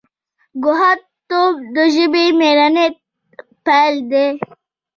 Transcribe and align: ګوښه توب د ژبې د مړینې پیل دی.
ګوښه 0.63 0.91
توب 1.29 1.53
د 1.75 1.77
ژبې 1.93 2.25
د 2.33 2.35
مړینې 2.39 2.85
پیل 3.65 3.95
دی. 4.11 4.27